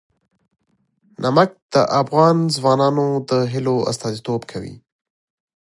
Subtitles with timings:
[1.23, 4.75] نمک د افغان ځوانانو د هیلو استازیتوب کوي.